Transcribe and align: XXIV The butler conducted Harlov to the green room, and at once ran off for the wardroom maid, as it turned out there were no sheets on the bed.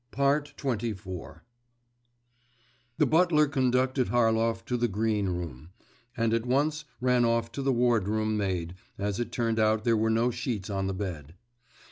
XXIV 0.13 1.41
The 2.97 3.05
butler 3.05 3.45
conducted 3.45 4.07
Harlov 4.07 4.65
to 4.65 4.75
the 4.75 4.87
green 4.87 5.29
room, 5.29 5.69
and 6.17 6.33
at 6.33 6.43
once 6.47 6.85
ran 6.99 7.23
off 7.23 7.53
for 7.53 7.61
the 7.61 7.71
wardroom 7.71 8.35
maid, 8.35 8.73
as 8.97 9.19
it 9.19 9.31
turned 9.31 9.59
out 9.59 9.83
there 9.83 9.95
were 9.95 10.09
no 10.09 10.31
sheets 10.31 10.71
on 10.71 10.87
the 10.87 10.95
bed. 10.95 11.35